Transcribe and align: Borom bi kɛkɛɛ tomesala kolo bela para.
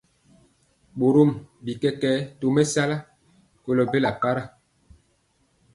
Borom 0.99 1.29
bi 1.63 1.71
kɛkɛɛ 1.81 2.17
tomesala 2.39 2.97
kolo 3.63 3.83
bela 3.91 4.11
para. 4.21 4.43